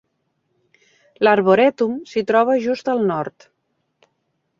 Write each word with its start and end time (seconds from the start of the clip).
L'arborètum 1.27 1.93
s'hi 2.13 2.23
troba 2.31 2.55
just 2.69 2.89
al 2.95 3.05
nord. 3.11 3.47